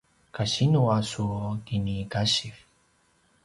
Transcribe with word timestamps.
kasinu 0.35 0.81
a 0.95 0.99
su 1.09 1.25
kinikasiv? 1.65 2.55